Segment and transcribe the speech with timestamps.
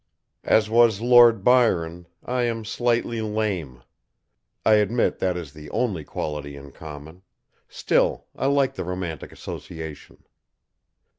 [0.43, 3.83] As was Lord Byron, I am slightly lame.
[4.65, 7.21] I admit that is the only quality in common;
[7.69, 10.23] still, I like the romantic association.